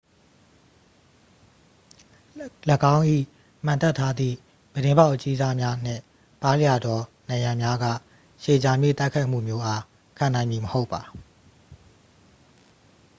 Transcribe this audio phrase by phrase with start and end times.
[2.95, 3.03] ၎င်း၏
[3.65, 4.35] မှန်တပ်ထားသည့်
[4.73, 6.01] ပြတင်းပေါက်အကြီးစား များနှင့်
[6.41, 7.85] ပါးလျသော နံရံများက
[8.43, 9.81] ရှည်ကြာမည့်တိုက်ခိုက်မှုမျိုးအား
[10.17, 11.01] ခံနိုင်မည် မဟုတ်ပါ